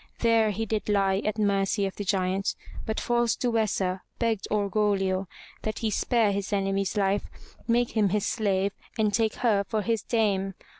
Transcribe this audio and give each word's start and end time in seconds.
There 0.21 0.49
he 0.49 0.65
did 0.65 0.89
lie 0.89 1.19
at 1.23 1.37
mercy 1.37 1.85
of 1.85 1.95
the 1.95 2.03
giant, 2.03 2.55
but 2.87 2.99
false 2.99 3.35
Duessa 3.35 4.01
begged 4.17 4.47
Orgoglio 4.49 5.27
that 5.61 5.77
he 5.77 5.91
spare 5.91 6.31
his 6.31 6.51
enemy's 6.51 6.97
life, 6.97 7.27
make 7.67 7.91
him 7.91 8.09
his 8.09 8.25
slave, 8.25 8.71
and 8.97 9.13
take 9.13 9.35
her 9.35 9.63
for 9.63 9.83
his 9.83 10.01
dame. 10.01 10.55